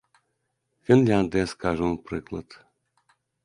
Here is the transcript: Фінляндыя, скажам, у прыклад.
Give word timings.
Фінляндыя, 0.87 1.45
скажам, 1.53 1.89
у 1.99 2.01
прыклад. 2.11 2.47